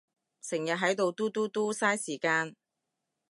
[0.41, 2.55] 成日係到嘟嘟嘟，晒時間